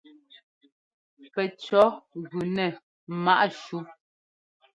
Pɛcɔ̌ 1.33 1.83
gʉ 2.29 2.39
nɛ 2.55 2.65
ḿmaꞌ 3.15 3.43
shú. 3.61 3.77